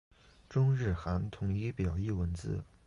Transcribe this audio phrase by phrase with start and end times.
[0.49, 2.63] 中日韩统一表意文字。